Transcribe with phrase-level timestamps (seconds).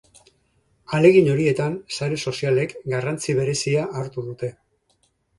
[0.93, 4.51] Ahalegin horietan sare sozialek garrantzi berezia hartu dute.